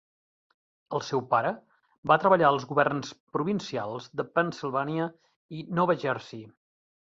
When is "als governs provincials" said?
2.49-4.11